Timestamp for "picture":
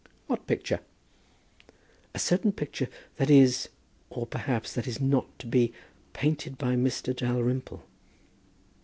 0.47-0.79, 2.53-2.87